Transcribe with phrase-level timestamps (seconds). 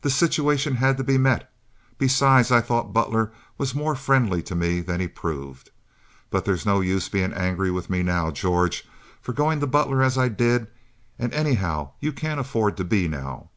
[0.00, 1.48] The situation had to be met.
[1.96, 5.70] Besides, I thought Butler was more friendly to me than he proved.
[6.30, 8.84] But there's no use being angry with me now, George,
[9.20, 10.66] for going to Butler as I did,
[11.16, 13.50] and anyhow you can't afford to be now.